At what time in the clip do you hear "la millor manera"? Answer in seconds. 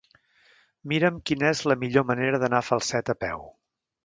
1.73-2.41